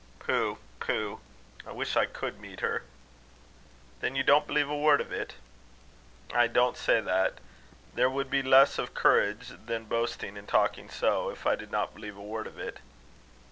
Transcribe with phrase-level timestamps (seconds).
[0.17, 0.57] "Pooh!
[0.79, 1.19] pooh!
[1.63, 2.81] I wish I could meet her!"
[3.99, 5.35] "Then you don't believe a word of it?"
[6.33, 7.35] "I don't say that.
[7.93, 11.93] There would be less of courage than boasting in talking so, if I did not
[11.93, 12.79] believe a word of it."